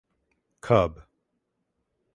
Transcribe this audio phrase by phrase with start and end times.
[0.61, 1.01] Cub.